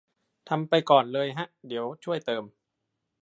[0.49, 2.43] ทำไปก่อนเลยฮะ เดี๋ยวช่วยเติม